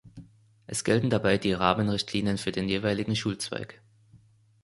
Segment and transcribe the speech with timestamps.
[0.65, 3.83] Es gelten dabei die Rahmenrichtlinien für den jeweiligen Schulzweig.